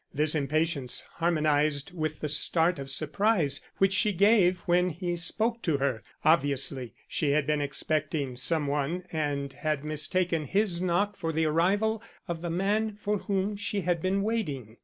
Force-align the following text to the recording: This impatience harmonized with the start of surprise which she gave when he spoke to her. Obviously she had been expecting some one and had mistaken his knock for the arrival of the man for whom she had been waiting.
This 0.11 0.33
impatience 0.33 1.01
harmonized 1.17 1.91
with 1.93 2.21
the 2.21 2.27
start 2.27 2.79
of 2.79 2.89
surprise 2.89 3.61
which 3.77 3.93
she 3.93 4.11
gave 4.13 4.61
when 4.61 4.89
he 4.89 5.15
spoke 5.15 5.61
to 5.61 5.77
her. 5.77 6.01
Obviously 6.25 6.95
she 7.07 7.33
had 7.33 7.45
been 7.45 7.61
expecting 7.61 8.35
some 8.35 8.65
one 8.65 9.03
and 9.11 9.53
had 9.53 9.83
mistaken 9.83 10.45
his 10.45 10.81
knock 10.81 11.15
for 11.17 11.31
the 11.31 11.45
arrival 11.45 12.01
of 12.27 12.41
the 12.41 12.49
man 12.49 12.95
for 12.95 13.19
whom 13.19 13.55
she 13.55 13.81
had 13.81 14.01
been 14.01 14.23
waiting. 14.23 14.77